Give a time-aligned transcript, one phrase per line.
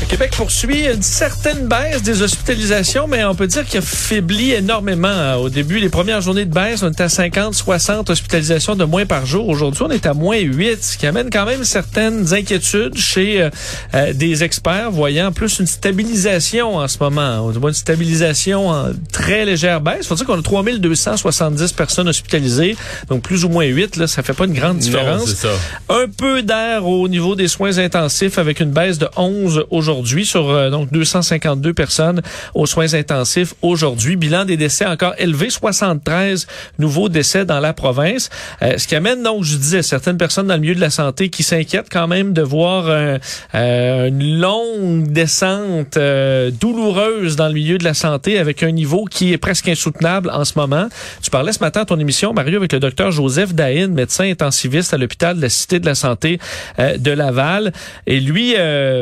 [0.00, 4.52] Le Québec poursuit une certaine baisse des hospitalisations, mais on peut dire qu'il a faibli
[4.52, 5.08] énormément.
[5.08, 5.36] hein.
[5.36, 9.06] Au début, les premières journées de baisse, on était à 50, 60 hospitalisations de moins
[9.06, 9.48] par jour.
[9.48, 13.50] Aujourd'hui, on est à moins 8, ce qui amène quand même certaines inquiétudes chez euh,
[13.94, 17.38] euh, des experts, voyant plus une stabilisation en ce moment.
[17.46, 20.06] On voit une stabilisation en très légère baisse.
[20.06, 22.76] faut dire qu'on a 3270 personnes hospitalisées,
[23.08, 25.20] donc plus ou moins 8, là, ça fait pas une grande différence.
[25.20, 25.52] Non, c'est ça.
[25.88, 29.83] Un peu d'air au niveau des soins intensifs avec une baisse de 11 aujourd'hui
[30.24, 32.22] sur euh, donc 252 personnes
[32.54, 34.16] aux soins intensifs aujourd'hui.
[34.16, 36.46] Bilan des décès encore élevé, 73
[36.78, 38.30] nouveaux décès dans la province.
[38.62, 41.28] Euh, ce qui amène donc, je disais, certaines personnes dans le milieu de la santé
[41.28, 43.18] qui s'inquiètent quand même de voir euh,
[43.54, 49.04] euh, une longue descente euh, douloureuse dans le milieu de la santé avec un niveau
[49.04, 50.88] qui est presque insoutenable en ce moment.
[51.22, 54.94] Tu parlais ce matin à ton émission, Mario, avec le docteur Joseph Dahin, médecin intensiviste
[54.94, 56.38] à l'hôpital de la Cité de la Santé
[56.78, 57.72] euh, de Laval.
[58.06, 58.54] Et lui,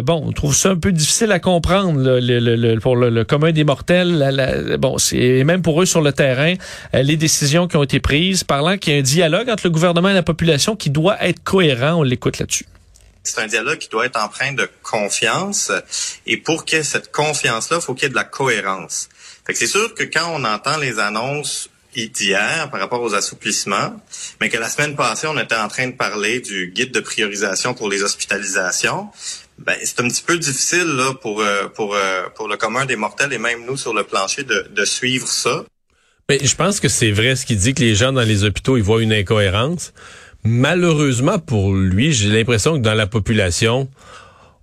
[0.05, 1.93] bon, on trouve ça un peu difficile à comprendre
[2.81, 4.19] pour le, commun des mortels.
[4.19, 6.55] La- bon, c'est même pour eux sur le terrain,
[6.95, 9.71] euh, les décisions qui ont été prises, parlant qu'il y a un dialogue entre le
[9.71, 12.01] gouvernement et la population qui doit être cohérent.
[12.01, 12.67] On l'écoute là-dessus.
[13.25, 15.71] C'est un dialogue qui doit être empreint de confiance.
[16.27, 19.09] Et pour qu'il y ait cette confiance-là, il faut qu'il y ait de la cohérence.
[19.47, 23.95] Fait que c'est sûr que quand on entend les annonces d'hier par rapport aux assouplissements,
[24.41, 27.75] mais que la semaine passée, on était en train de parler du guide de priorisation
[27.75, 29.09] pour les hospitalisations,
[29.59, 32.97] ben, c'est un petit peu difficile là, pour, euh, pour, euh, pour le commun des
[32.97, 35.65] mortels et même nous sur le plancher de, de suivre ça.
[36.29, 38.77] Mais je pense que c'est vrai ce qu'il dit que les gens dans les hôpitaux,
[38.77, 39.93] ils voient une incohérence.
[40.45, 43.89] Malheureusement pour lui, j'ai l'impression que dans la population,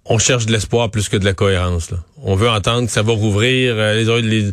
[0.06, 1.92] on cherche de l'espoir plus que de la cohérence.
[1.92, 1.98] là.
[2.24, 3.76] On veut entendre que ça va rouvrir.
[3.78, 4.52] euh, les, les-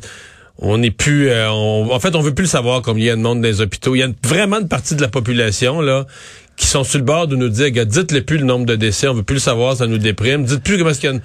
[0.58, 1.28] on n'est plus.
[1.28, 3.40] euh, on- en fait, on veut plus le savoir combien il y a de monde
[3.42, 3.94] dans les hôpitaux.
[3.94, 6.06] Il y a vraiment une partie de la population là
[6.56, 9.08] qui sont sur le bord de nous dire, dites-le plus le nombre de décès.
[9.08, 10.44] On veut plus le savoir, ça nous déprime.
[10.44, 11.22] Dites plus comment est-ce qu'il y a une,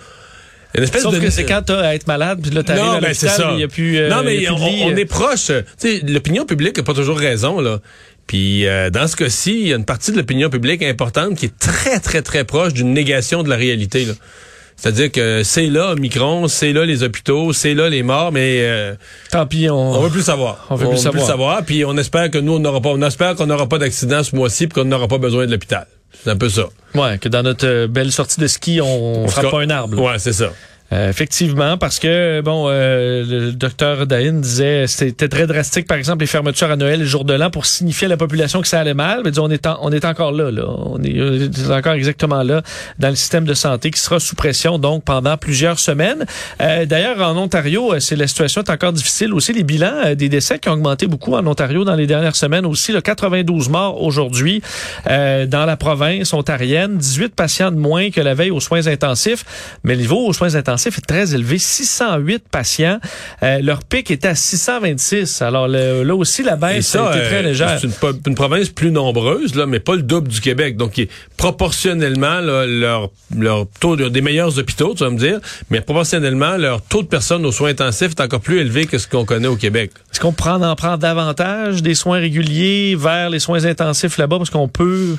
[0.75, 2.99] une espèce Sauf de que c'est quand t'as à être malade, puis là, t'arrives à
[2.99, 4.95] ben l'hôpital, il y a plus, euh, non, mais on, lit, euh.
[4.95, 5.47] est proche.
[5.47, 7.79] Tu sais, l'opinion publique n'a pas toujours raison, là.
[8.27, 11.47] Puis euh, dans ce cas-ci, il y a une partie de l'opinion publique importante qui
[11.47, 14.05] est très, très, très proche d'une négation de la réalité.
[14.05, 14.13] là.
[14.81, 18.95] C'est-à-dire que c'est là Omicron, c'est là les hôpitaux, c'est là les morts, mais euh,
[19.29, 20.65] Tant pis, on, on veut plus savoir.
[20.71, 21.63] On veut plus savoir.
[21.63, 24.35] Puis on espère que nous on n'aura pas, on espère qu'on n'aura pas d'accident ce
[24.35, 25.85] mois-ci, puis qu'on n'aura pas besoin de l'hôpital.
[26.23, 26.63] C'est un peu ça.
[26.95, 29.97] Ouais, que dans notre euh, belle sortie de ski, on, frappe pas un arbre.
[29.97, 30.01] là.
[30.01, 30.51] Ouais, c'est ça.
[30.93, 36.21] Euh, effectivement, parce que bon, euh, le docteur Dahin disait c'était très drastique, par exemple,
[36.21, 38.79] les fermetures à Noël le jour de l'an pour signifier à la population que ça
[38.79, 39.21] allait mal.
[39.23, 40.65] Mais on est on est encore là, là.
[40.67, 42.61] On est, euh, on est encore exactement là
[42.99, 46.25] dans le système de santé qui sera sous pression donc pendant plusieurs semaines.
[46.61, 49.53] Euh, D'ailleurs, en Ontario, euh, c'est la situation est encore difficile aussi.
[49.53, 52.65] Les bilans euh, des décès qui ont augmenté beaucoup en Ontario dans les dernières semaines
[52.65, 52.91] aussi.
[52.91, 54.61] Là, 92 morts aujourd'hui
[55.09, 59.45] euh, dans la province ontarienne, 18 patients de moins que la veille aux soins intensifs.
[59.83, 62.99] Mais le niveau aux soins intensifs est très élevé, 608 patients.
[63.43, 65.41] Euh, leur pic était à 626.
[65.41, 67.79] Alors le- là aussi, la baisse ça, a été très euh, légère.
[67.79, 67.87] c'est
[68.27, 70.77] une, province plus nombreuse, là, mais pas le double du Québec.
[70.77, 71.01] Donc,
[71.37, 75.39] proportionnellement, là, leur, leur taux de, des meilleurs hôpitaux, tu vas me dire,
[75.69, 79.07] mais proportionnellement, leur taux de personnes aux soins intensifs est encore plus élevé que ce
[79.07, 79.91] qu'on connaît au Québec.
[80.11, 84.37] Est-ce qu'on prend en prend davantage des soins réguliers vers les soins intensifs là-bas?
[84.37, 85.15] Parce qu'on peut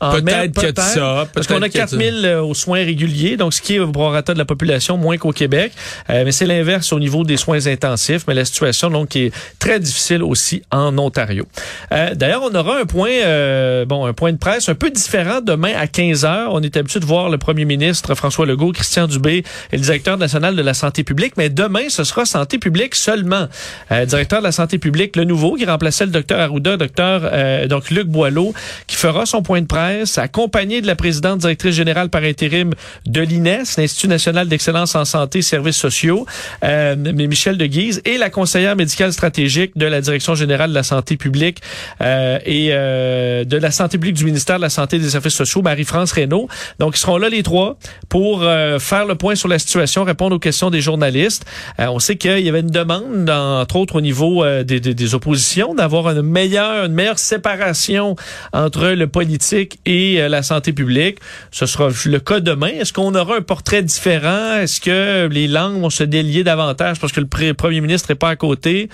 [0.00, 1.28] Peut-être qu'il y a de peut-être, ça.
[1.32, 1.96] Parce qu'on a peut-être qu'il y de ça.
[1.96, 5.18] 4000 euh, aux soins réguliers, donc ce qui est au prorata de la population, moins
[5.18, 5.72] qu'au Québec.
[6.08, 8.24] Euh, mais c'est l'inverse au niveau des soins intensifs.
[8.26, 11.46] Mais la situation, donc, est très difficile aussi en Ontario.
[11.92, 15.40] Euh, D'ailleurs, on aura un point, euh, bon, un point de presse un peu différent
[15.40, 16.52] demain à 15 heures.
[16.52, 20.18] On est habitué de voir le premier ministre François Legault, Christian Dubé et le directeur
[20.18, 21.34] national de la santé publique.
[21.36, 23.48] Mais demain, ce sera santé publique seulement.
[23.90, 27.66] Euh, directeur de la santé publique, le nouveau, qui remplaçait le docteur Arruda, docteur, euh,
[27.66, 28.54] donc Luc Boileau,
[28.86, 32.72] qui fera son point de presse, accompagné de la présidente directrice générale par intérim
[33.06, 36.26] de l'INES, l'Institut national d'excellence en santé et services sociaux,
[36.64, 40.82] euh, Michel de Guise, et la conseillère médicale stratégique de la Direction générale de la
[40.82, 41.60] santé publique
[42.00, 45.34] euh, et euh, de la santé publique du ministère de la Santé et des Services
[45.34, 46.48] sociaux, Marie-France Reynaud.
[46.78, 47.78] Donc, ils seront là les trois
[48.08, 51.44] pour euh, faire le point sur la situation, répondre aux questions des journalistes.
[51.78, 55.14] Euh, on sait qu'il y avait une demande, entre autres au niveau euh, des, des
[55.14, 58.16] oppositions, d'avoir une meilleure, une meilleure séparation
[58.52, 61.18] entre le politique et euh, la santé publique.
[61.50, 62.68] Ce sera le cas demain.
[62.68, 64.56] Est-ce qu'on aura un portrait différent?
[64.56, 68.30] Est-ce que les langues vont se délier davantage parce que le premier ministre n'est pas
[68.30, 68.88] à côté?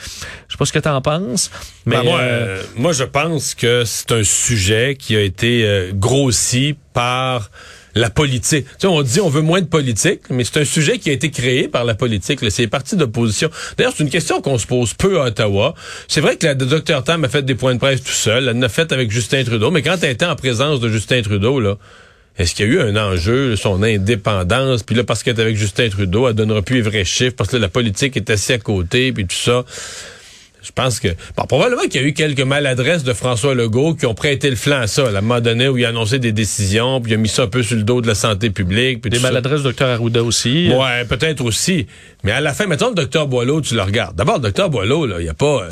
[0.49, 1.51] Je sais pas ce que tu en penses.
[1.85, 5.65] Mais Ben, moi, euh, euh, moi, je pense que c'est un sujet qui a été
[5.65, 7.51] euh, grossi par
[7.97, 8.67] la politique.
[8.67, 11.13] Tu sais, on dit on veut moins de politique, mais c'est un sujet qui a
[11.13, 12.41] été créé par la politique.
[12.51, 13.51] C'est les partis d'opposition.
[13.77, 15.75] D'ailleurs, c'est une question qu'on se pose peu à Ottawa.
[16.07, 18.49] C'est vrai que la Dr Tam a fait des points de presse tout seul.
[18.49, 19.71] Elle en a fait avec Justin Trudeau.
[19.71, 21.79] Mais quand elle était en présence de Justin Trudeau, là,
[22.39, 25.57] est-ce qu'il y a eu un enjeu, son indépendance, puis là, parce qu'elle est avec
[25.57, 28.59] Justin Trudeau, elle donnera plus les vrais chiffres, parce que la politique est assise à
[28.59, 29.65] côté, puis tout ça.
[30.67, 31.09] Je pense que...
[31.37, 34.57] Bon, probablement qu'il y a eu quelques maladresses de François Legault qui ont prêté le
[34.57, 37.15] flanc à ça, à un moment donné où il a annoncé des décisions, puis il
[37.15, 39.01] a mis ça un peu sur le dos de la santé publique.
[39.01, 40.69] Puis des maladresses du docteur Arruda aussi.
[40.71, 41.87] Ouais, peut-être aussi.
[42.25, 44.17] Mais à la fin, mettons le docteur Boileau, tu le regardes.
[44.17, 45.63] D'abord, le docteur Boileau, là, il n'y a pas...
[45.63, 45.69] euh,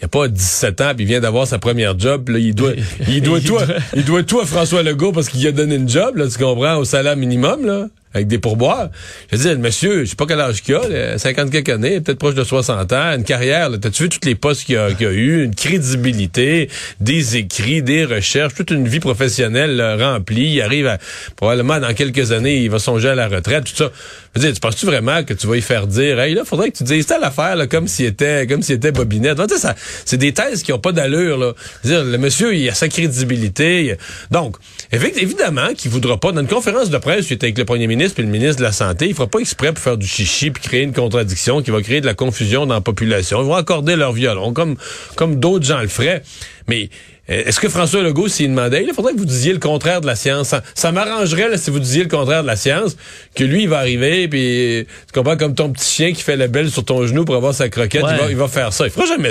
[0.00, 2.70] il a pas 17 ans puis il vient d'avoir sa première job, là, il doit
[3.08, 3.64] il doit Il tout à,
[3.96, 6.76] il doit tout à François Legault parce qu'il a donné une job là, tu comprends,
[6.76, 8.88] au salaire minimum là, avec des pourboires.
[9.30, 11.68] Je veux dire, le monsieur, je sais pas quel âge qu'il a, là, 50 quelques
[11.68, 14.86] années, peut-être proche de 60 ans, une carrière, t'as-tu vu tous les postes qu'il a,
[14.86, 16.70] a eu, une crédibilité,
[17.00, 20.98] des écrits, des recherches, toute une vie professionnelle là, remplie, il arrive à
[21.36, 23.90] probablement dans quelques années, il va songer à la retraite, tout ça.
[24.34, 26.70] Je veux dire, tu penses-tu vraiment que tu vas y faire dire, hey, là, faudrait
[26.70, 29.38] que tu dises telle affaire, là, comme s'il était, comme s'il était bobinette.
[29.48, 29.74] Tu ça,
[30.04, 31.52] c'est des thèses qui ont pas d'allure, là.
[31.84, 33.96] Dire, le monsieur, il a sa crédibilité.
[34.30, 34.56] Donc,
[34.92, 37.86] évi- évidemment qu'il voudra pas, dans une conférence de presse, il était avec le premier
[37.86, 40.50] ministre et le ministre de la Santé, il fera pas exprès pour faire du chichi
[40.50, 43.40] puis créer une contradiction qui va créer de la confusion dans la population.
[43.42, 44.76] Ils vont accorder leur violon, comme,
[45.16, 46.22] comme d'autres gens le feraient.
[46.68, 46.90] Mais,
[47.30, 50.06] euh, est-ce que François Legault, s'il demandait, il faudrait que vous disiez le contraire de
[50.06, 50.48] la science.
[50.48, 52.96] Ça, ça m'arrangerait si vous disiez le contraire de la science,
[53.34, 56.48] que lui, il va arriver, puis tu comprends, comme ton petit chien qui fait la
[56.48, 58.12] belle sur ton genou pour avoir sa croquette, Ouais.
[58.12, 58.86] il, va, il va faire ça.
[58.86, 59.30] Il fera jamais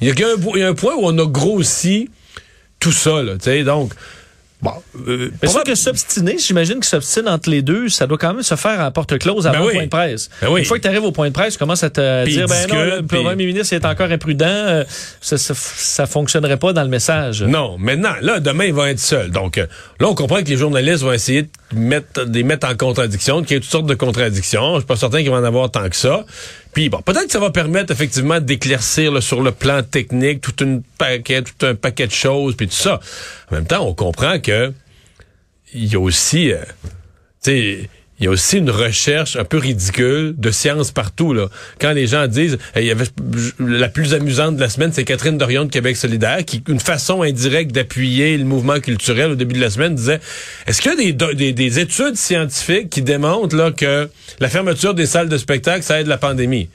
[0.00, 2.08] Il y, a il y a un point où on a grossi
[2.80, 3.92] tout ça, là, tu sais, donc...
[4.62, 4.74] Bon,
[5.08, 8.44] euh, Mais sûr que s'obstiner, j'imagine que s'obstiner entre les deux, ça doit quand même
[8.44, 9.72] se faire à porte close avant Ben oui.
[9.72, 10.30] le point de presse.
[10.40, 10.60] Ben oui.
[10.60, 12.68] Une fois que tu arrives au point de presse, tu commences à te dire, ben
[12.68, 14.84] non, le premier ministre est encore imprudent, euh,
[15.20, 17.42] ça, ça, ça fonctionnerait pas dans le message.
[17.42, 19.32] Non, maintenant, là, demain, il va être seul.
[19.32, 19.66] Donc, euh,
[19.98, 23.40] là, on comprend que les journalistes vont essayer de mettre, de les mettre en contradiction,
[23.40, 24.74] de créer toutes sortes de contradictions.
[24.74, 26.24] Je suis pas certain qu'il va en avoir tant que ça.
[26.72, 30.82] Puis, bon, peut-être que ça va permettre, effectivement, d'éclaircir sur le plan technique tout, une
[30.98, 33.00] paquet, tout un paquet de choses, puis tout ça.
[33.50, 34.72] En même temps, on comprend que
[35.74, 36.52] il y a aussi...
[36.52, 36.62] euh,
[38.18, 41.32] il y a aussi une recherche un peu ridicule de science partout.
[41.32, 41.48] Là.
[41.80, 43.06] Quand les gens disent, Hey, il y avait
[43.58, 47.22] la plus amusante de la semaine, c'est Catherine Dorion de Québec solidaire, qui, une façon
[47.22, 50.20] indirecte d'appuyer le mouvement culturel au début de la semaine, disait,
[50.66, 55.06] est-ce qu'il y a des, des études scientifiques qui démontrent là, que la fermeture des
[55.06, 56.68] salles de spectacle, ça aide la pandémie?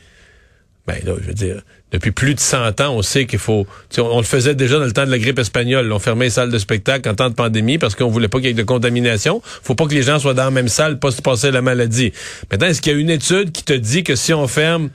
[0.87, 3.65] Ben là, je veux dire, depuis plus de 100 ans, on sait qu'il faut...
[3.97, 5.91] On, on le faisait déjà dans le temps de la grippe espagnole.
[5.91, 8.47] On fermait les salles de spectacle en temps de pandémie parce qu'on voulait pas qu'il
[8.47, 9.41] y ait de contamination.
[9.63, 12.11] faut pas que les gens soient dans la même salle, pas se passer la maladie.
[12.51, 14.89] Maintenant, est-ce qu'il y a une étude qui te dit que si on ferme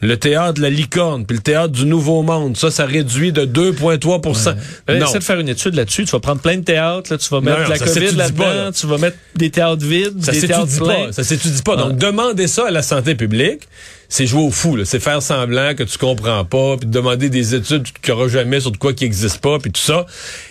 [0.00, 3.44] le théâtre de la licorne puis le théâtre du Nouveau Monde, ça, ça réduit de
[3.44, 4.54] 2,3%
[4.88, 5.06] Euh, Non.
[5.06, 6.04] Essaie de faire une étude là-dessus.
[6.04, 8.72] Tu vas prendre plein de théâtres, là, tu vas mettre non, la COVID là-dedans, là.
[8.72, 11.06] tu vas mettre des théâtres vides, Ça des théâtres s'étudie pleins.
[11.06, 11.12] pas.
[11.12, 11.76] Ça s'étudie pas.
[11.76, 11.94] Donc, Ouais.
[11.96, 13.62] demander ça à la santé publique,
[14.10, 14.74] c'est jouer au fou.
[14.76, 14.84] là.
[14.86, 18.58] C'est faire semblant que tu comprends pas, puis demander des études qu'il n'y aura jamais
[18.60, 20.06] sur de quoi qui n'existe pas, puis tout ça.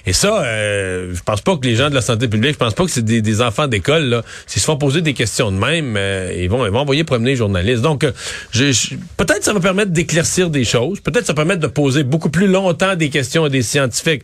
[0.06, 2.76] Et ça, euh, je pense pas que les gens de la santé publique, je pense
[2.76, 4.04] pas que c'est des, des enfants d'école.
[4.04, 4.24] là.
[4.46, 7.32] S'ils se font poser des questions de même, euh, ils, vont, ils vont envoyer promener
[7.32, 7.82] les journalistes.
[7.82, 8.12] Donc, euh,
[8.52, 11.00] je- je- peut-être ça va permettre d'éclaircir des choses.
[11.00, 14.24] Peut-être ça va permettre de poser beaucoup plus longtemps des questions à des scientifiques.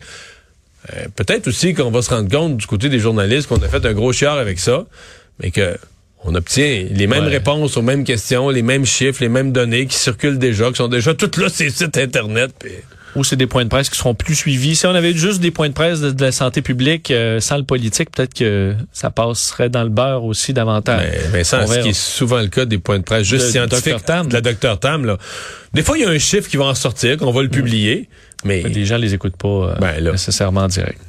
[0.92, 3.84] Euh, peut-être aussi qu'on va se rendre compte du côté des journalistes qu'on a fait
[3.86, 4.84] un gros chiard avec ça,
[5.42, 5.76] mais que
[6.26, 7.30] on obtient les mêmes Ouais.
[7.30, 10.88] réponses aux mêmes questions, les mêmes chiffres, les mêmes données qui circulent déjà, qui sont
[10.88, 12.50] déjà toutes là sur les sites Internet.
[12.58, 12.70] puis-
[13.16, 14.74] Ou c'est des points de presse qui seront plus suivis.
[14.74, 17.56] Si on avait juste des points de presse de, de la santé publique euh, sans
[17.56, 21.00] le politique, peut-être que ça passerait dans le beurre aussi davantage.
[21.32, 24.04] Mais, On ce qui est souvent le cas des points de presse juste De- scientifiques.
[24.04, 24.28] Tam.
[24.28, 24.78] De la Dr.
[24.80, 25.16] Tam, là.
[25.72, 28.08] Des fois, il y a un chiffre qui va en sortir, qu'on va le publier,
[28.44, 28.62] mais...
[28.64, 30.12] Mais les gens les écoutent pas euh, Ben, là.
[30.12, 31.00] nécessairement en direct.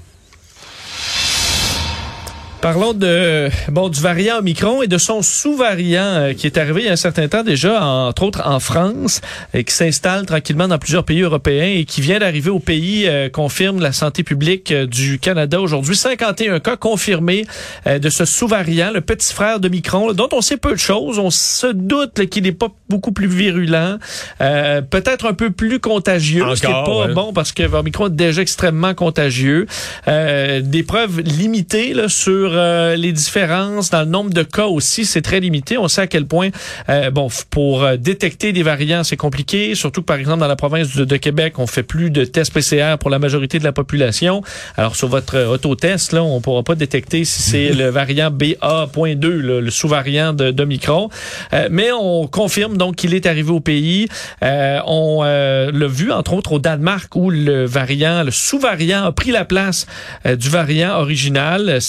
[2.62, 6.85] Parlons de bon du variant Omicron et de son sous-variant euh, qui est arrivé il
[6.85, 9.21] y a un certain temps déjà, entre autres en France,
[9.53, 13.29] et qui s'installe tranquillement dans plusieurs pays européens et qui vient d'arriver au pays, euh,
[13.29, 15.95] confirme la santé publique euh, du Canada aujourd'hui.
[15.95, 17.45] 51 cas confirmés
[17.88, 21.19] euh, de ce sous-variant, le petit frère de Micron, dont on sait peu de choses.
[21.19, 23.97] On se doute là, qu'il n'est pas beaucoup plus virulent,
[24.41, 27.13] euh, peut-être un peu plus contagieux, ce qui n'est pas ouais.
[27.13, 29.65] bon parce que Omicron est déjà extrêmement contagieux.
[30.07, 35.05] Euh, des preuves limitées là, sur euh, les différences dans le nombre de cas aussi,
[35.05, 35.77] c'est très limité.
[35.77, 36.49] On sait à quel point,
[36.89, 39.75] euh, bon, pour euh, détecter des variants, c'est compliqué.
[39.75, 42.53] Surtout que par exemple dans la province de, de Québec, on fait plus de tests
[42.53, 44.41] PCR pour la majorité de la population.
[44.77, 49.27] Alors sur votre euh, autotest, là, on pourra pas détecter si c'est le variant BA.2,
[49.27, 51.09] là, le sous-variant de, d'Omicron.
[51.53, 54.07] Euh, mais on confirme donc qu'il est arrivé au pays.
[54.43, 59.11] Euh, on euh, l'a vu entre autres au Danemark où le variant, le sous-variant a
[59.11, 59.85] pris la place
[60.25, 61.81] du variant original.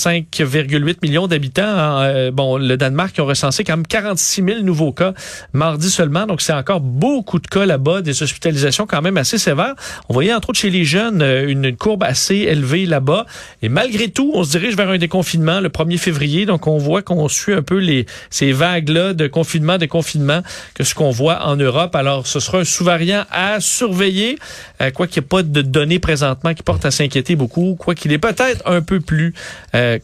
[0.47, 1.63] 5,8 millions d'habitants.
[1.63, 5.13] en, euh, bon, le Danemark ont recensé quand même 46 000 nouveaux cas
[5.53, 6.27] mardi seulement.
[6.27, 9.75] Donc c'est encore beaucoup de cas là-bas, des hospitalisations quand même assez sévères.
[10.09, 13.27] On voyait entre autres chez les jeunes euh, une, courbe assez élevée là-bas.
[13.63, 16.47] Et malgré tout, on se dirige vers un déconfinement le 1er février.
[16.47, 20.43] Donc on voit qu'on suit un peu les ces vagues-là de confinement, déconfinement
[20.75, 21.95] que ce qu'on voit en Europe.
[21.95, 24.39] Alors ce sera un sous-variant à surveiller,
[24.81, 27.95] euh, quoi qu'il n'y ait pas de données présentement qui portent à s'inquiéter beaucoup, quoi
[27.95, 29.35] qu'il est peut-être un peu plus
[29.75, 29.99] euh.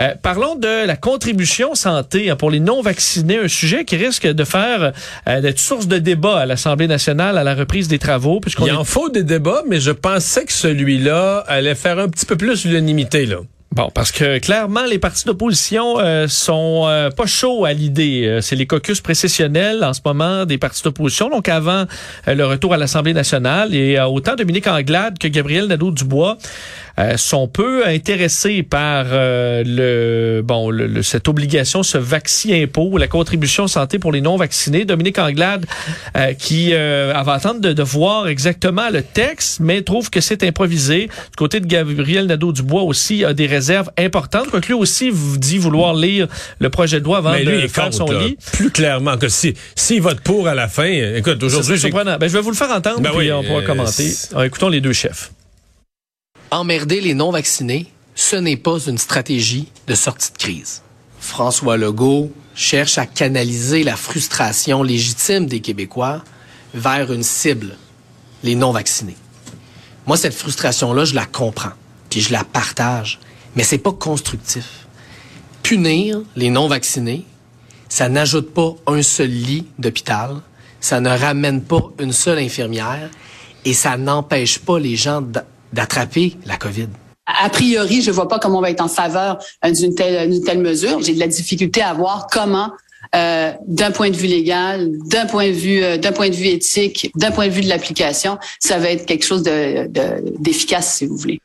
[0.00, 4.44] Euh, parlons de la contribution santé hein, pour les non-vaccinés, un sujet qui risque de
[4.44, 4.92] faire
[5.28, 8.72] euh, d'être source de débat à l'Assemblée nationale à la reprise des travaux, Il est
[8.72, 12.64] en faut des débats, mais je pensais que celui-là allait faire un petit peu plus
[12.64, 13.38] l'unanimité, là.
[13.74, 18.24] Bon, parce que clairement, les partis d'opposition euh, sont euh, pas chauds à l'idée.
[18.24, 21.28] Euh, c'est les caucus précessionnels en ce moment des partis d'opposition.
[21.28, 21.86] Donc avant
[22.28, 26.38] le retour à l'Assemblée nationale, et autant Dominique Anglade que Gabriel Nadeau-Dubois
[26.98, 32.96] euh, sont peu intéressés par euh, le bon le, le- cette obligation, ce vaccin impôt,
[32.98, 34.84] la contribution santé pour les non vaccinés.
[34.84, 35.66] Dominique Anglade
[36.16, 40.42] euh, qui euh, va attendre de, de voir exactement le texte, mais trouve que c'est
[40.44, 41.06] improvisé.
[41.06, 45.94] Du côté de Gabriel Nadeau-Dubois aussi a des réserves importantes, quoique lui aussi dit vouloir
[45.94, 48.20] lire le projet de loi avant mais de lui, est faire son là.
[48.24, 48.36] lit.
[48.52, 52.16] Plus clairement que si, s'il vote pour à la fin, écoute, aujourd'hui, surprenant.
[52.18, 54.12] Ben, je vais vous le faire entendre, Ben puis oui, on pourra commenter.
[54.32, 55.30] Alors, écoutons les deux chefs.
[56.54, 60.82] Emmerder les non-vaccinés, ce n'est pas une stratégie de sortie de crise.
[61.18, 66.22] François Legault cherche à canaliser la frustration légitime des Québécois
[66.72, 67.76] vers une cible,
[68.44, 69.16] les non-vaccinés.
[70.06, 71.72] Moi, cette frustration-là, je la comprends,
[72.08, 73.18] puis je la partage,
[73.56, 74.86] mais c'est pas constructif.
[75.64, 77.24] Punir les non-vaccinés,
[77.88, 80.36] ça n'ajoute pas un seul lit d'hôpital,
[80.80, 83.10] ça ne ramène pas une seule infirmière,
[83.64, 85.20] et ça n'empêche pas les gens
[85.74, 86.88] d'attraper la COVID.
[87.26, 91.00] A priori, je vois pas comment on va être en faveur euh, d'une telle, mesure.
[91.02, 92.70] J'ai de la difficulté à voir comment,
[93.14, 96.48] euh, d'un point de vue légal, d'un point de vue, euh, d'un point de vue
[96.48, 100.96] éthique, d'un point de vue de l'application, ça va être quelque chose de, de- d'efficace,
[100.98, 101.40] si vous voulez.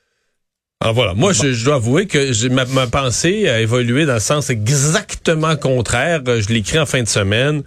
[0.82, 4.14] Alors voilà, moi je, je dois avouer que j'ai- ma, ma pensée a évolué dans
[4.14, 6.22] le sens exactement contraire.
[6.26, 7.64] Je l'écris en fin de semaine.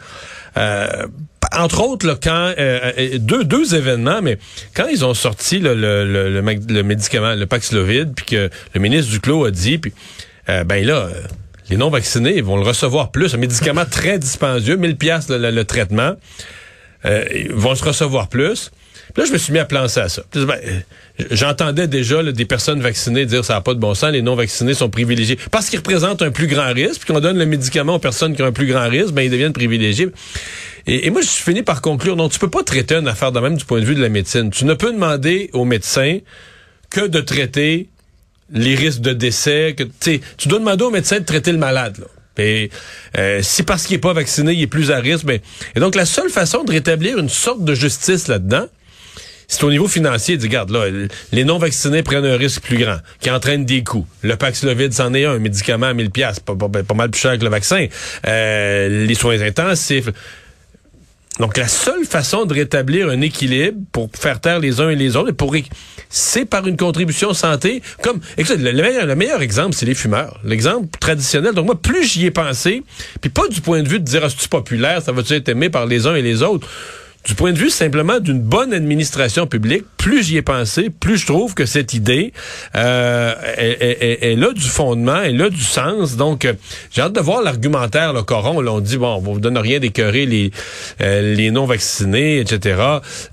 [0.57, 1.07] Euh,
[1.59, 4.38] entre autres, là, quand euh, euh, deux, deux événements, mais
[4.75, 8.80] quand ils ont sorti là, le, le, le, le médicament, le Paxlovid, puis que le
[8.80, 9.92] ministre Duclos a dit, puis
[10.49, 11.23] euh, ben là, euh,
[11.71, 16.14] les non vaccinés vont le recevoir plus, un médicament très dispendieux, 1000 pièces le, traitement,
[17.04, 18.71] euh, ils vont se recevoir plus.
[19.14, 20.23] Puis là, je me suis mis à penser à ça.
[20.35, 20.80] Ben, euh,
[21.31, 24.75] J'entendais déjà là, des personnes vaccinées dire ça n'a pas de bon sens, les non-vaccinés
[24.75, 25.38] sont privilégiés.
[25.50, 28.42] Parce qu'ils représentent un plus grand risque, puis qu'on donne le médicament aux personnes qui
[28.42, 30.09] ont un plus grand risque, ben ils deviennent privilégiés.
[30.87, 33.31] Et, et moi, je suis fini par conclure, non, tu peux pas traiter une affaire
[33.31, 34.50] de même du point de vue de la médecine.
[34.50, 36.19] Tu ne peux demander aux médecins
[36.90, 37.88] que de traiter
[38.52, 39.75] les risques de décès.
[39.76, 39.85] Que,
[40.37, 41.99] tu dois demander au médecin de traiter le malade.
[41.99, 42.07] Là.
[42.38, 42.71] Et,
[43.19, 45.38] euh, si parce qu'il est pas vacciné, il est plus à risque, ben,
[45.76, 48.66] et donc la seule façon de rétablir une sorte de justice là-dedans,
[49.52, 50.38] c'est au niveau financier.
[50.38, 50.87] Dis, regarde, là,
[51.30, 54.06] les non-vaccinés prennent un risque plus grand, qui entraîne des coûts.
[54.23, 56.56] Le Paxlovid, c'en est un, un médicament à 1000 pièces, pas,
[56.94, 57.87] mal plus cher que le vaccin.
[58.26, 60.09] Euh, les soins intensifs.
[61.38, 65.16] Donc, la seule façon de rétablir un équilibre pour faire taire les uns et les
[65.16, 65.35] autres,
[66.09, 67.82] c'est par une contribution santé.
[68.02, 70.40] Comme, le meilleur, le meilleur exemple, c'est les fumeurs.
[70.44, 71.52] L'exemple traditionnel.
[71.52, 72.82] Donc, moi, plus j'y ai pensé,
[73.21, 75.68] puis pas du point de vue de dire, ah, c'est populaire, ça va-tu être aimé
[75.68, 76.66] par les uns et les autres?
[77.24, 81.26] Du point de vue simplement d'une bonne administration publique, plus j'y ai pensé, plus je
[81.26, 82.32] trouve que cette idée
[82.74, 86.16] euh, elle, a du fondement, elle a du sens.
[86.16, 86.54] Donc, euh,
[86.90, 88.60] j'ai hâte de voir l'argumentaire, le coron.
[88.60, 90.50] Là, on dit, bon, on vous donne rien d'écœurer les,
[91.00, 92.82] euh, les non-vaccinés, etc.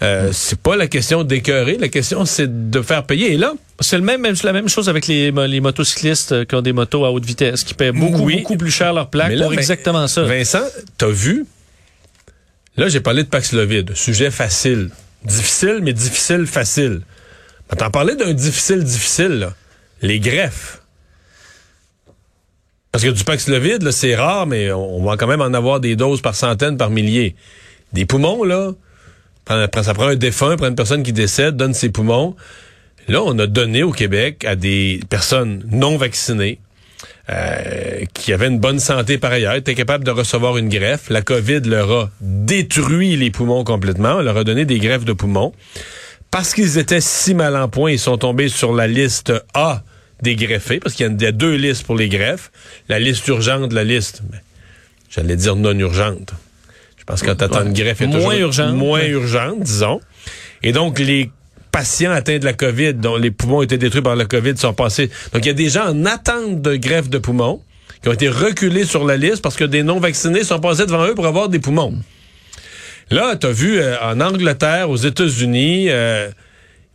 [0.04, 3.34] Euh, c'est pas la question d'écœurer, la question, c'est de faire payer.
[3.34, 6.74] Et là, c'est le même, la même chose avec les, les motocyclistes qui ont des
[6.74, 10.24] motos à haute vitesse, qui paient beaucoup, beaucoup plus cher leur plaque pour exactement ça.
[10.24, 10.64] Vincent,
[10.98, 11.46] t'as vu
[12.78, 14.90] Là, j'ai parlé de Paxlovid, sujet facile.
[15.26, 17.02] Difficile, mais difficile, facile.
[17.78, 19.54] T'en parlais d'un difficile, difficile, là.
[20.02, 20.82] les greffes.
[22.92, 26.22] Parce que du Paxlovid, c'est rare, mais on va quand même en avoir des doses
[26.22, 27.36] par centaines, par milliers.
[27.94, 28.72] Des poumons, là,
[29.48, 32.36] ça prend un défunt, prend une personne qui décède, donne ses poumons.
[33.08, 36.60] Là, on a donné au Québec à des personnes non vaccinées
[37.30, 41.10] euh, qui avaient une bonne santé par ailleurs, étaient capables de recevoir une greffe.
[41.10, 45.14] La COVID leur a détruit les poumons complètement, on leur a donné des greffes de
[45.14, 45.54] poumons.
[46.32, 49.84] Parce qu'ils étaient si mal en point, ils sont tombés sur la liste A
[50.22, 52.52] des greffés, parce qu'il y a deux listes pour les greffes.
[52.88, 54.22] La liste urgente, la liste,
[55.10, 56.34] j'allais dire non urgente.
[56.98, 58.76] Je pense que quand t'attends une greffe, est moins urgente.
[58.76, 60.02] Moins urgente, disons.
[60.62, 61.32] Et donc, les
[61.72, 65.10] patients atteints de la COVID, dont les poumons étaient détruits par la COVID, sont passés.
[65.34, 67.62] Donc, il y a des gens en attente de greffe de poumons
[68.02, 71.16] qui ont été reculés sur la liste parce que des non-vaccinés sont passés devant eux
[71.16, 71.96] pour avoir des poumons.
[73.12, 76.30] Là, tu as vu, euh, en Angleterre, aux États-Unis, euh,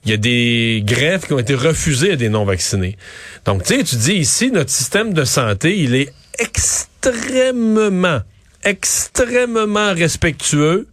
[0.05, 2.97] il y a des greffes qui ont été refusées à des non-vaccinés.
[3.45, 8.21] Donc, tu sais, tu dis ici, notre système de santé, il est extrêmement,
[8.63, 10.87] extrêmement respectueux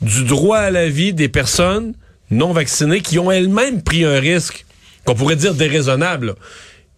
[0.00, 1.94] du droit à la vie des personnes
[2.30, 4.64] non vaccinées qui ont elles-mêmes pris un risque
[5.04, 6.34] qu'on pourrait dire déraisonnable.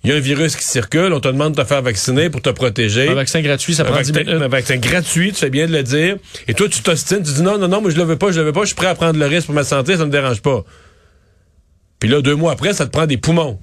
[0.05, 2.41] Il y a un virus qui circule, on te demande de te faire vacciner pour
[2.41, 3.09] te protéger.
[3.09, 4.29] Un vaccin gratuit, ça prend 10 minutes.
[4.29, 6.17] Un vaccin gratuit, tu fais bien de le dire.
[6.47, 8.39] Et toi, tu t'ostines, tu dis non, non, non, moi je le veux pas, je
[8.39, 10.11] le veux pas, je suis prêt à prendre le risque pour ma santé, ça me
[10.11, 10.65] dérange pas.
[11.99, 13.59] Puis là, deux mois après, ça te prend des poumons.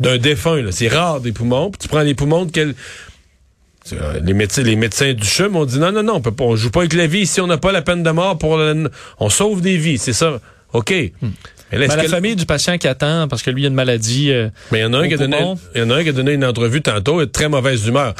[0.00, 0.72] D'un défunt, là.
[0.72, 1.70] C'est rare des poumons.
[1.70, 2.74] Puis tu prends les poumons de quel...
[3.92, 6.44] Euh, les médecins, les médecins du CHUM ont dit non, non, non, on peut pas,
[6.44, 7.26] on joue pas avec la vie.
[7.26, 8.60] Si on n'a pas la peine de mort pour,
[9.18, 10.40] on sauve des vies, c'est ça.
[10.72, 10.92] OK.
[11.22, 11.28] Hmm.
[11.72, 14.30] Mais la famille du patient qui attend parce que lui a une maladie.
[14.30, 15.38] Euh, mais il y en a un qui a donné,
[15.74, 17.86] il y en a un qui a donné une entrevue tantôt et de très mauvaise
[17.86, 18.14] humeur.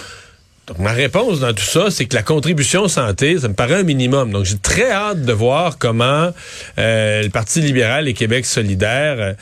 [0.67, 3.83] Donc, ma réponse dans tout ça, c'est que la contribution santé, ça me paraît un
[3.85, 4.33] minimum.
[4.33, 6.33] Donc, j'ai très hâte de voir comment
[6.79, 9.37] euh, le Parti libéral et Québec solidaire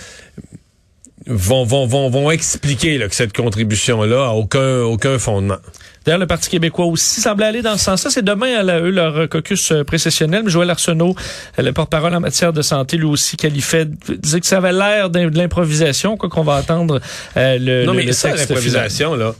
[1.27, 5.57] vont, vont, vont, vont expliquer là, que cette contribution-là a aucun, aucun fondement.
[6.05, 8.11] D'ailleurs, le Parti québécois aussi semblait aller dans ce sens-là.
[8.11, 10.43] C'est demain, à eux, leur caucus euh, précessionnel.
[10.45, 11.15] Mais Joël Arsenault,
[11.59, 15.09] euh, le porte-parole en matière de santé, lui aussi qualifiait, disait que ça avait l'air
[15.09, 17.01] de l'improvisation, quoi qu'on va attendre
[17.39, 19.35] euh, le, non, mais ça, l'improvisation, là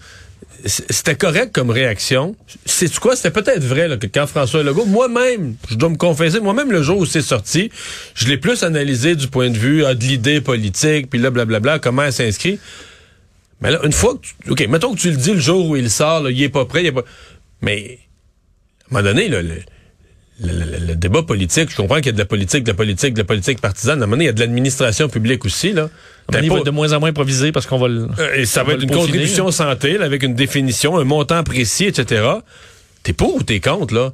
[0.67, 2.35] c'était correct comme réaction.
[2.65, 3.17] C'est quoi?
[3.17, 6.83] C'était peut-être vrai là, que quand François Legault, moi-même, je dois me confesser, moi-même le
[6.83, 7.71] jour où c'est sorti,
[8.15, 11.79] je l'ai plus analysé du point de vue ah, de l'idée politique, puis là, blablabla,
[11.79, 12.59] comment elle s'inscrit.
[13.61, 15.77] Mais là, une fois que tu, OK, mettons que tu le dis le jour où
[15.77, 17.05] il sort, là, il est pas prêt, il est pas.
[17.61, 17.99] Mais
[18.91, 19.61] à un moment donné, là, le,
[20.41, 23.21] le, débat politique, je comprends qu'il y a de la politique, de la politique, de
[23.21, 24.01] la politique partisane.
[24.01, 25.73] À un moment donné, il y a de l'administration publique aussi.
[25.73, 25.91] Là.
[26.33, 28.09] Il va de moins en moins improvisé parce qu'on va le.
[28.19, 32.23] Euh, et ça va être une contribution santé avec une définition, un montant précis, etc.
[33.03, 34.13] T'es pour ou t'es contre, là?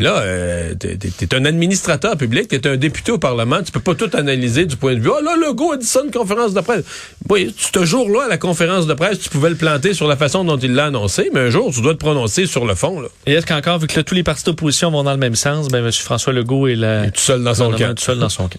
[0.00, 3.94] Là, euh, t'es es un administrateur public, t'es un député au Parlement, tu peux pas
[3.94, 5.10] tout analyser du point de vue.
[5.10, 6.84] Oh là, le go a dit ça une conférence de presse.
[7.28, 10.42] Oui, ce jour-là, à la conférence de presse, tu pouvais le planter sur la façon
[10.42, 12.98] dont il l'a annoncé, mais un jour, tu dois te prononcer sur le fond.
[13.00, 13.08] Là.
[13.26, 15.84] Et est-ce qu'encore, vu que tous les partis d'opposition vont dans le même sens, ben
[15.84, 15.92] M.
[15.92, 17.94] François Legault est, là, tout seul dans son camp.
[17.94, 18.58] Tout seul dans son camp.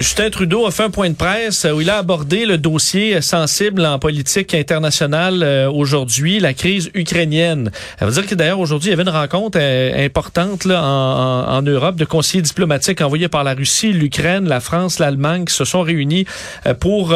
[0.00, 3.84] Justin Trudeau a fait un point de presse où il a abordé le dossier sensible
[3.84, 7.72] en politique internationale euh, aujourd'hui, la crise ukrainienne.
[7.98, 11.62] Ça veut dire que d'ailleurs aujourd'hui, il y avait une rencontre euh, importante là, en,
[11.62, 15.82] Europe de conseillers diplomatiques envoyés par la Russie, l'Ukraine, la France, l'Allemagne qui se sont
[15.82, 16.26] réunis
[16.66, 17.08] euh, pour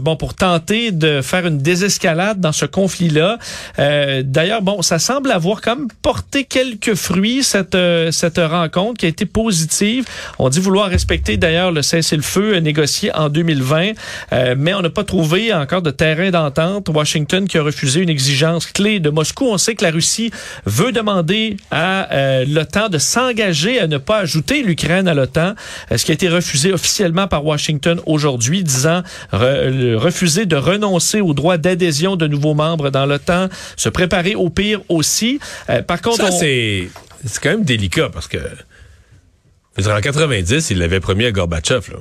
[0.00, 3.38] bon pour tenter de faire une désescalade dans ce conflit-là.
[4.22, 7.76] d'ailleurs, bon, ça semble avoir même porté quelques fruits cette
[8.10, 10.06] cette rencontre qui a été positive.
[10.38, 13.92] On dit vouloir respecter d'ailleurs le cessez feu négocié en 2020,
[14.32, 16.88] euh, mais on n'a pas trouvé encore de terrain d'entente.
[16.88, 19.46] Washington qui a refusé une exigence clé de Moscou.
[19.46, 20.30] On sait que la Russie
[20.66, 25.54] veut demander à euh, l'OTAN de s'engager à ne pas ajouter l'Ukraine à l'OTAN,
[25.90, 31.34] euh, ce qui a été refusé officiellement par Washington aujourd'hui, disant refuser de renoncer au
[31.34, 35.40] droit d'adhésion de nouveaux membres dans l'OTAN, se préparer au pire aussi.
[35.86, 36.88] par contre, ça c'est
[37.24, 38.38] c'est quand même délicat parce que
[39.78, 41.92] en 90, il l'avait promis à Gorbatchev.
[41.92, 41.98] Là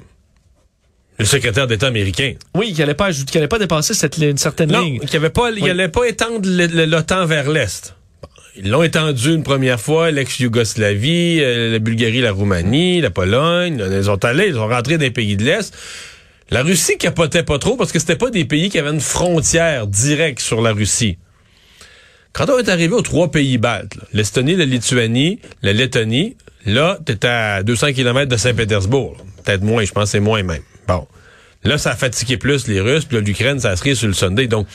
[1.22, 2.34] le secrétaire d'État américain.
[2.56, 3.12] Oui, qui n'allait pas
[3.50, 5.00] pas dépasser cette une certaine non, ligne.
[5.00, 7.96] Qui avait pas, il n'allait pas étendre l'OTAN vers l'est.
[8.58, 13.84] ils l'ont étendu une première fois, l'ex-Yougoslavie, euh, la Bulgarie, la Roumanie, la Pologne.
[13.92, 15.74] Ils sont allés, ils sont rentrés dans les pays de l'Est.
[16.50, 19.88] La Russie capotait pas trop parce que c'était pas des pays qui avaient une frontière
[19.88, 21.18] directe sur la Russie.
[22.34, 27.28] Quand on est arrivé aux trois pays baltes, l'Estonie, la Lituanie, la Lettonie, là, t'étais
[27.28, 29.18] à 200 km de Saint-Pétersbourg.
[29.44, 30.62] Peut-être moins, je pense que c'est moins même.
[30.88, 31.08] Bon.
[31.64, 34.48] Là, ça a fatigué plus les Russes, puis l'Ukraine, ça serait sur le Sunday.
[34.48, 34.68] Donc,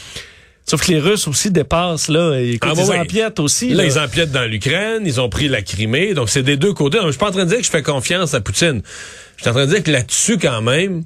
[0.68, 2.40] Sauf que les Russes aussi dépassent, là.
[2.40, 2.98] Écoute, Ah, ils oui.
[2.98, 3.68] empiètent aussi.
[3.68, 3.84] Là, là.
[3.84, 6.96] ils empiètent dans l'Ukraine, ils ont pris la Crimée, donc c'est des deux côtés.
[6.98, 8.82] Donc, je suis pas en train de dire que je fais confiance à Poutine.
[9.36, 11.04] Je suis en train de dire que là-dessus, quand même,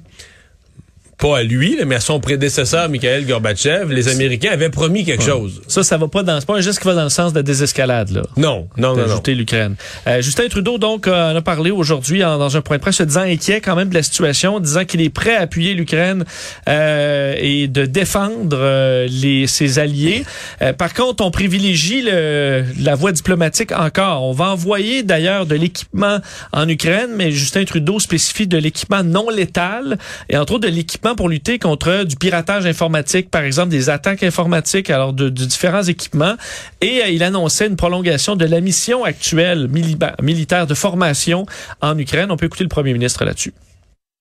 [1.21, 5.61] pas à lui, mais à son prédécesseur, Mikhail Gorbatchev, les Américains avaient promis quelque chose.
[5.67, 7.37] Ça, ça va pas dans, c'est pas un geste qui va dans le sens de
[7.37, 8.23] la désescalade, là.
[8.37, 9.75] Non, non, non, d'ajouter l'Ukraine.
[10.07, 12.95] Euh, Justin Trudeau, donc, euh, en a parlé aujourd'hui en- dans un point de presse,
[12.95, 16.25] se disant inquiet quand même de la situation, disant qu'il est prêt à appuyer l'Ukraine
[16.67, 20.23] euh, et de défendre euh, les, ses alliés.
[20.63, 24.23] Euh, par contre, on privilégie le- la voie diplomatique encore.
[24.23, 26.17] On va envoyer d'ailleurs de l'équipement
[26.51, 29.97] en Ukraine, mais Justin Trudeau spécifie de l'équipement non létal
[30.29, 34.23] et entre autres de l'équipement pour lutter contre du piratage informatique, par exemple des attaques
[34.23, 36.35] informatiques, alors de, de différents équipements.
[36.81, 41.45] Et euh, il annonçait une prolongation de la mission actuelle mili- militaire de formation
[41.81, 42.31] en Ukraine.
[42.31, 43.53] On peut écouter le premier ministre là-dessus.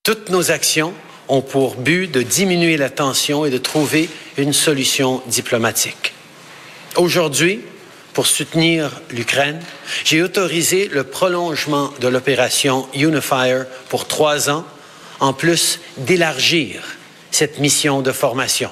[0.03, 0.93] Toutes nos actions
[1.29, 6.13] ont pour but de diminuer la tension et de trouver une solution diplomatique.
[6.97, 7.61] Aujourd'hui,
[8.15, 9.61] pour soutenir l'Ukraine,
[10.05, 14.65] j'ai autorisé le prolongement de l'opération Unifier pour trois ans,
[15.21, 16.83] en plus d'élargir
[17.31, 18.71] cette mission de formation.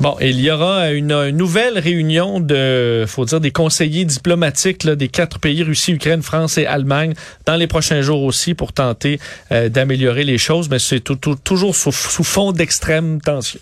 [0.00, 5.40] Bon, il y aura une, nouvelle réunion de, faut dire, des conseillers diplomatiques des quatre
[5.40, 7.14] pays, Russie, Ukraine, France et Allemagne,
[7.46, 9.18] dans les prochains jours aussi pour tenter
[9.50, 11.02] euh, d'améliorer les choses, mais c'est
[11.42, 13.58] toujours sous, sous fond d'extrême tension.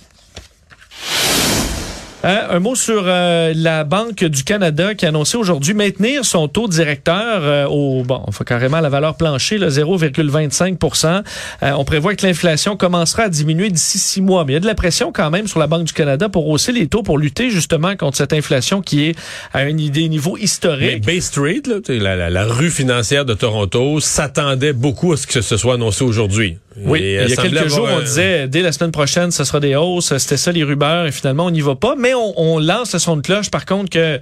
[2.29, 6.49] Hein, un mot sur euh, la Banque du Canada qui a annoncé aujourd'hui maintenir son
[6.49, 11.23] taux directeur euh, au bon, enfin carrément la valeur plancher, le 0,25%
[11.63, 14.61] Euh, On prévoit que l'inflation commencera à diminuer d'ici six mois, mais il y a
[14.61, 17.17] de la pression quand même sur la Banque du Canada pour hausser les taux pour
[17.17, 19.15] lutter justement contre cette inflation qui est
[19.55, 21.07] à un des niveaux Mais historiques.
[21.07, 26.03] Bay Street, la rue financière de Toronto, s'attendait beaucoup à ce que ce soit annoncé
[26.03, 26.59] aujourd'hui.
[26.79, 29.45] Oui, Et, il euh, y a quelques jours, on disait dès la semaine prochaine, ce
[29.45, 30.17] sera des hausses.
[30.19, 31.95] C'était ça les rumeurs et finalement on n'y va pas.
[31.97, 34.21] Mais on, on lance le son de cloche par contre que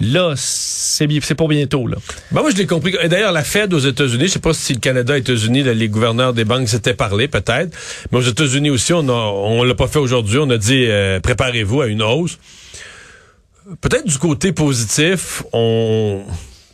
[0.00, 1.96] là, c'est pour bientôt là.
[2.30, 2.94] Ben moi, je l'ai compris.
[3.02, 6.32] Et D'ailleurs, la Fed aux États-Unis, je sais pas si le Canada États-Unis, les gouverneurs
[6.32, 7.76] des banques s'étaient parlé, peut-être.
[8.10, 10.38] Mais aux États-Unis aussi, on on l'a pas fait aujourd'hui.
[10.38, 12.38] On a dit, euh, préparez-vous à une hausse.
[13.80, 16.22] Peut-être du côté positif, on,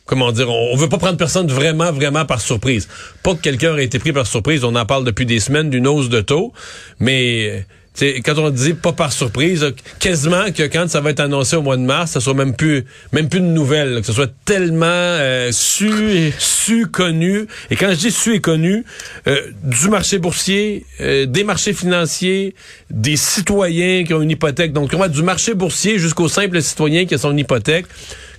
[0.07, 2.89] comment dire, on, veut pas prendre personne vraiment, vraiment par surprise.
[3.23, 4.65] Pas que quelqu'un ait été pris par surprise.
[4.65, 6.53] On en parle depuis des semaines d'une hausse de taux.
[7.01, 7.65] Mais,
[8.25, 11.77] quand on dit pas par surprise, quasiment que quand ça va être annoncé au mois
[11.77, 15.51] de mars, ça soit même plus, même plus de nouvelles, que ce soit tellement euh,
[15.53, 17.47] su su connu.
[17.71, 18.85] Et quand je dis su et connu,
[19.27, 22.55] euh, du marché boursier, euh, des marchés financiers,
[22.91, 24.73] des citoyens qui ont une hypothèque.
[24.73, 27.87] Donc, du marché boursier jusqu'au simple citoyen qui a son hypothèque,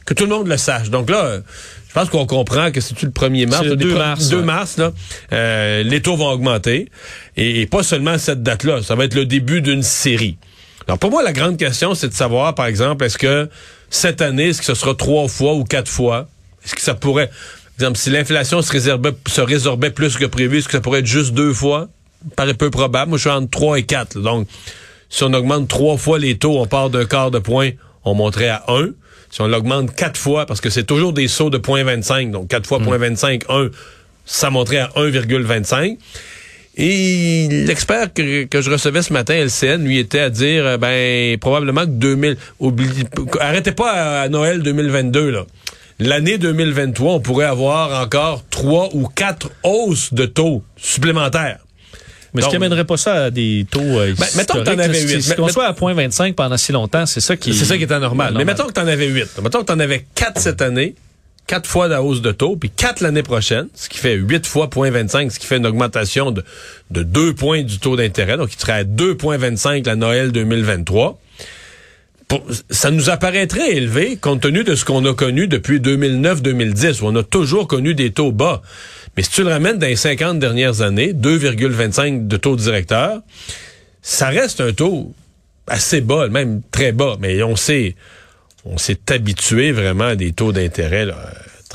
[0.06, 0.90] que tout le monde le sache.
[0.90, 1.40] Donc là.
[1.88, 3.64] je pense qu'on comprend que c'est le 1er mars?
[3.64, 4.44] Le des 2 pro- mars, 2 ouais.
[4.44, 4.92] mars, là,
[5.34, 6.90] euh, les taux vont augmenter.
[7.38, 8.82] Et, et pas seulement cette date-là.
[8.84, 10.38] Ça va être le début d'une série.
[10.88, 13.50] Alors, pour moi, la grande question, c'est de savoir, par exemple, est-ce que
[13.90, 16.28] cette année, est-ce que ce sera trois fois ou quatre fois?
[16.64, 17.36] Est-ce que ça pourrait, par
[17.88, 21.06] exemple, si l'inflation se, résorbait, se résorbait plus que prévu, est-ce que ça pourrait être
[21.08, 21.88] juste deux fois?
[22.30, 23.10] Ça paraît peu probable.
[23.10, 24.16] Moi, je suis entre trois et quatre.
[24.16, 24.22] là.
[24.24, 24.48] Donc,
[25.10, 27.72] si on augmente trois fois les taux, on part d'un quart de point,
[28.04, 28.90] on monterait à un.
[29.36, 32.66] Si on l'augmente quatre fois, parce que c'est toujours des sauts de 0.25, donc quatre
[32.66, 33.70] fois 0.25, 1,
[34.26, 35.98] ça monterait à 1,25.
[36.78, 41.38] Et l'expert que, que je recevais ce matin, LCN, lui était à dire, euh, ben,
[41.40, 42.88] probablement que 2000, oublie,
[43.42, 45.46] arrêtez pas à, à Noël 2022, là.
[46.00, 51.65] L'année 2023, on pourrait avoir encore trois ou quatre hausses de taux supplémentaires.
[52.36, 54.88] Mais ce qui amènerait pas ça à des taux euh, Ben, mettons que t'en avais
[54.88, 55.22] là, huit.
[55.22, 57.66] si- Si Mais- on mais- soit à 0.25 pendant si longtemps, c'est ça qui C'est
[57.66, 58.34] ça qui est anormal.
[58.38, 59.42] Mais mettons que tu en avais 8.
[59.44, 60.96] Mettons que tu en avais 4 cette année,
[61.48, 64.68] 4 fois la hausse de taux, puis 4 l'année prochaine, ce qui fait 8 fois
[64.68, 66.44] 0.25, ce qui fait une augmentation de,
[66.92, 68.36] de 2 points du taux d'intérêt.
[68.38, 71.20] Donc, il serait à 2,25 la Noël 2023.
[72.28, 77.06] Pour- ça nous apparaîtrait élevé compte tenu de ce qu'on a connu depuis 2009-2010, où
[77.06, 78.64] on a toujours connu des taux bas.
[79.16, 83.22] Mais si tu le ramènes dans les 50 dernières années, 2,25 de taux directeur,
[84.02, 85.14] ça reste un taux
[85.68, 87.16] assez bas, même très bas.
[87.20, 87.96] Mais on s'est,
[88.66, 91.08] on s'est habitué vraiment à des taux d'intérêt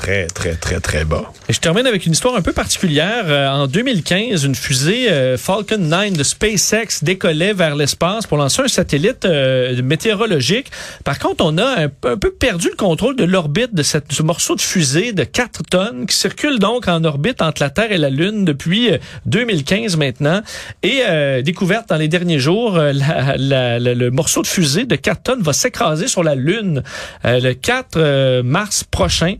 [0.01, 1.31] très, très, très, très bas.
[1.47, 3.25] Et je termine avec une histoire un peu particulière.
[3.27, 8.63] Euh, en 2015, une fusée euh, Falcon 9 de SpaceX décollait vers l'espace pour lancer
[8.63, 10.71] un satellite euh, météorologique.
[11.03, 14.61] Par contre, on a un, peu perdu le contrôle de l'orbite de ce morceau de
[14.61, 18.43] fusée de 4 tonnes qui circule donc en orbite entre la Terre et la Lune
[18.43, 18.89] depuis
[19.27, 20.41] 2015 maintenant.
[20.81, 21.01] Et
[21.43, 26.23] découverte dans les derniers jours, le morceau de fusée de 4 tonnes va s'écraser sur
[26.23, 26.83] la Lune
[27.23, 29.35] le 4 mars prochain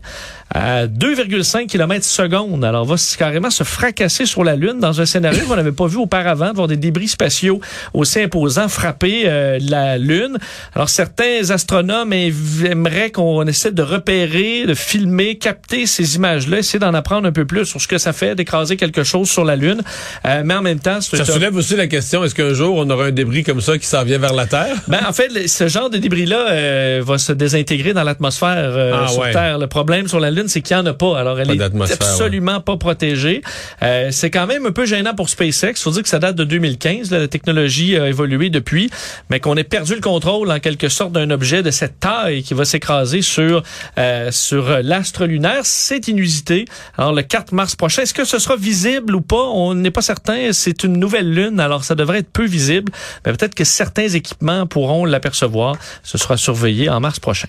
[0.54, 2.64] à 2,5 km seconde.
[2.64, 5.86] Alors, on va carrément se fracasser sur la Lune dans un scénario qu'on n'avait pas
[5.86, 7.60] vu auparavant, de voir des débris spatiaux
[7.94, 10.38] aussi imposants frapper euh, la Lune.
[10.74, 16.94] Alors, certains astronomes aimeraient qu'on essaie de repérer, de filmer, capter ces images-là, essayer d'en
[16.94, 19.82] apprendre un peu plus sur ce que ça fait d'écraser quelque chose sur la Lune.
[20.26, 23.06] Euh, mais en même temps, ça soulève aussi la question est-ce qu'un jour on aura
[23.06, 24.76] un débris comme ça qui s'en vient vers la Terre?
[24.88, 29.22] Ben en fait, ce genre de débris-là euh, va se désintégrer dans l'atmosphère ah, sur
[29.30, 29.58] Terre.
[29.58, 31.18] Le problème sur la Lune c'est qu'il n'y en a pas.
[31.18, 33.42] Alors, elle est absolument pas protégée.
[33.82, 35.74] Euh, c'est quand même un peu gênant pour SpaceX.
[35.76, 37.10] faut dire que ça date de 2015.
[37.10, 38.90] la technologie a évolué depuis,
[39.30, 42.54] mais qu'on ait perdu le contrôle en quelque sorte d'un objet de cette taille qui
[42.54, 43.62] va s'écraser sur
[43.98, 46.64] euh, sur l'astre lunaire, c'est inusité.
[46.96, 49.42] Alors, le 4 mars prochain, est-ce que ce sera visible ou pas?
[49.42, 50.52] On n'est pas certain.
[50.52, 52.92] C'est une nouvelle lune, alors ça devrait être peu visible.
[53.24, 55.76] Mais peut-être que certains équipements pourront l'apercevoir.
[56.02, 57.48] Ce sera surveillé en mars prochain.